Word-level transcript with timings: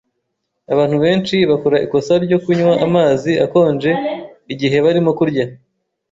Abantu 0.73 0.97
benshi 1.03 1.35
bakora 1.51 1.77
ikosa 1.85 2.13
ryo 2.25 2.37
kunywa 2.43 2.73
amazi 2.85 3.31
akonje 3.45 3.91
igihe 4.53 4.77
barimo 4.85 5.11
kurya. 5.19 5.45